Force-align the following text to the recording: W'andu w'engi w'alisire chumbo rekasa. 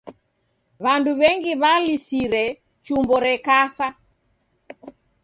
W'andu 0.83 1.11
w'engi 1.19 1.51
w'alisire 1.61 2.43
chumbo 2.85 3.15
rekasa. 3.25 3.87